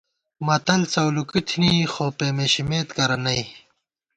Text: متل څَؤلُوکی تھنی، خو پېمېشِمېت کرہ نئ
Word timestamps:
متل 0.45 0.81
څَؤلُوکی 0.91 1.41
تھنی، 1.47 1.73
خو 1.93 2.05
پېمېشِمېت 2.17 2.87
کرہ 2.97 3.17
نئ 3.23 3.41